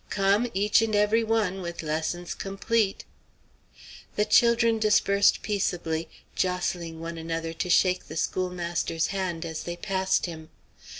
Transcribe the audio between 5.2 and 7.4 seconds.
peaceably, jostling one